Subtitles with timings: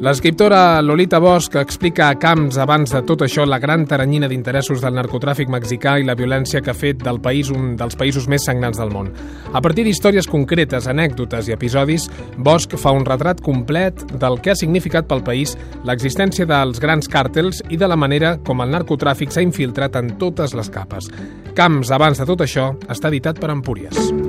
[0.00, 4.94] L'escriptora Lolita Bosch explica a Camps abans de tot això la gran taranyina d'interessos del
[4.94, 8.78] narcotràfic mexicà i la violència que ha fet del país un dels països més sagnants
[8.78, 9.10] del món.
[9.50, 12.06] A partir d'històries concretes, anècdotes i episodis,
[12.38, 17.64] Bosch fa un retrat complet del que ha significat pel país l'existència dels grans càrtels
[17.66, 21.10] i de la manera com el narcotràfic s'ha infiltrat en totes les capes.
[21.58, 24.27] Camps, abans de tot això, està editat per Empúries.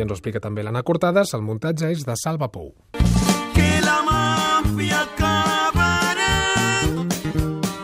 [0.00, 2.70] I ens ho explica també l'Anna Cortades, el muntatge és de Salva Pou.
[3.52, 6.30] que la mafia acabará.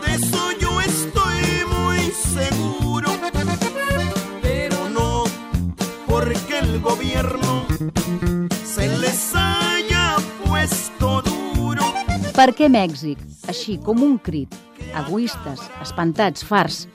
[0.01, 2.01] De eso yo estoy muy
[2.33, 3.13] seguro.
[4.41, 5.25] Pero no
[6.07, 7.67] porque el gobierno
[8.65, 11.85] se les haya puesto duro.
[12.33, 13.21] Per què Mèxic?
[13.47, 14.57] Així, com un crit.
[15.05, 16.87] Egoistes, espantats, farts.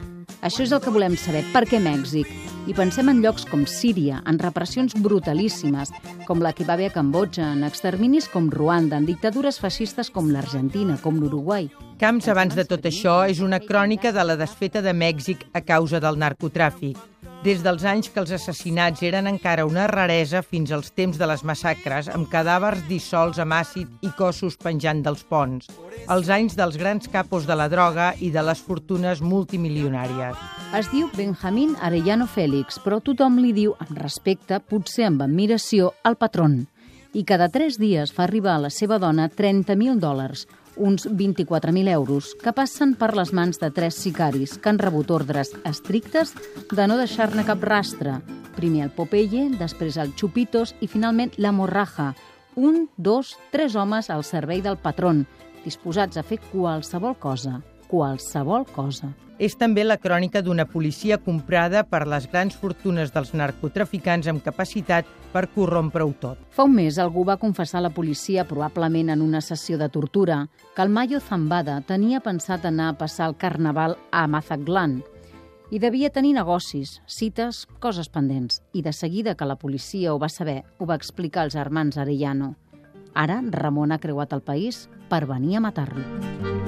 [0.41, 1.45] Això és el que volem saber.
[1.53, 2.50] Per què Mèxic?
[2.69, 5.89] I pensem en llocs com Síria, en repressions brutalíssimes,
[6.27, 10.29] com la que va haver a Cambodja, en exterminis com Ruanda, en dictadures feixistes com
[10.29, 11.71] l'Argentina, com l'Uruguai.
[12.01, 15.99] Camps, abans de tot això, és una crònica de la desfeta de Mèxic a causa
[16.03, 17.01] del narcotràfic.
[17.41, 21.41] Des dels anys que els assassinats eren encara una raresa fins als temps de les
[21.41, 25.71] massacres, amb cadàvers dissolts amb àcid i cossos penjant dels ponts.
[26.05, 30.37] Els anys dels grans capos de la droga i de les fortunes multimilionàries.
[30.77, 36.21] Es diu Benjamín Arellano Félix, però tothom li diu, amb respecte, potser amb admiració, al
[36.21, 36.67] patrón.
[37.17, 40.45] I cada tres dies fa arribar a la seva dona 30.000 dòlars,
[40.81, 45.53] uns 24.000 euros, que passen per les mans de tres sicaris que han rebut ordres
[45.69, 46.33] estrictes
[46.73, 48.17] de no deixar-ne cap rastre.
[48.57, 52.11] Primer el Popeye, després el Chupitos i finalment la Morraja.
[52.57, 55.27] Un, dos, tres homes al servei del patrón,
[55.63, 59.11] disposats a fer qualsevol cosa, qualsevol cosa.
[59.41, 65.07] És també la crònica d'una policia comprada per les grans fortunes dels narcotraficants amb capacitat
[65.33, 66.37] per corrompre-ho tot.
[66.53, 70.43] Fa un mes algú va confessar a la policia, probablement en una sessió de tortura,
[70.75, 75.01] que el Mayo Zambada tenia pensat anar a passar el carnaval a Mazatlan
[75.71, 78.61] i devia tenir negocis, cites, coses pendents.
[78.73, 82.55] I de seguida que la policia ho va saber, ho va explicar als germans Arellano.
[83.15, 86.60] Ara Ramon ha creuat el país per venir a matar-lo.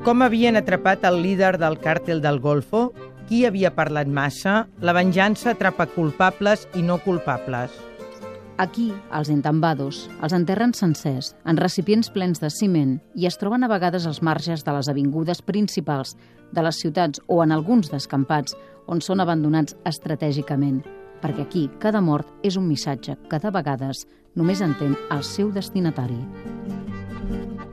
[0.00, 2.86] Com havien atrapat el líder del càrtel del Golfo?
[3.28, 4.62] Qui havia parlat massa?
[4.80, 7.74] La venjança atrapa culpables i no culpables.
[8.56, 13.68] Aquí, els entambados els enterren sencers, en recipients plens de ciment i es troben a
[13.68, 16.16] vegades als marges de les avingudes principals
[16.50, 18.56] de les ciutats o en alguns descampats
[18.88, 20.80] on són abandonats estratègicament,
[21.20, 26.24] perquè aquí cada mort és un missatge que de vegades només entén el seu destinatari.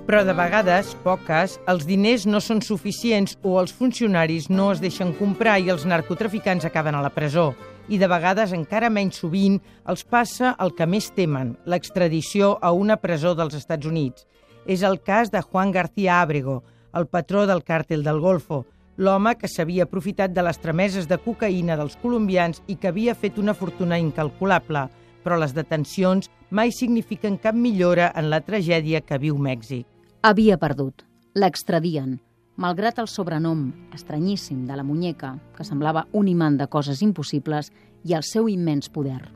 [0.08, 5.10] Però de vegades, poques, els diners no són suficients o els funcionaris no es deixen
[5.18, 7.50] comprar i els narcotraficants acaben a la presó.
[7.92, 12.96] I de vegades, encara menys sovint, els passa el que més temen, l'extradició a una
[13.02, 14.24] presó dels Estats Units.
[14.64, 16.62] És el cas de Juan García Ábrego,
[16.96, 18.62] el patró del càrtel del Golfo,
[18.96, 23.44] l'home que s'havia aprofitat de les trameses de cocaïna dels colombians i que havia fet
[23.44, 24.88] una fortuna incalculable,
[25.20, 29.97] però les detencions mai signifiquen cap millora en la tragèdia que viu Mèxic.
[30.24, 31.04] Havia perdut.
[31.38, 32.16] L'extradien.
[32.58, 37.70] Malgrat el sobrenom estranyíssim de la muñeca, que semblava un imant de coses impossibles,
[38.04, 39.30] i el seu immens poder.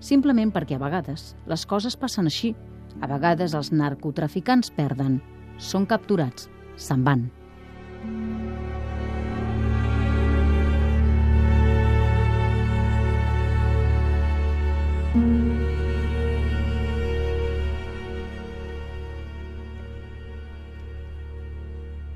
[0.00, 2.54] Simplement perquè a vegades les coses passen així.
[3.04, 5.20] A vegades els narcotraficants perden,
[5.58, 7.28] són capturats, se'n van.